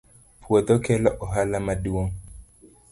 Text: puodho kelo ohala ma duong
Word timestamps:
puodho 0.41 0.75
kelo 0.85 1.09
ohala 1.23 1.57
ma 1.65 1.73
duong 1.83 2.11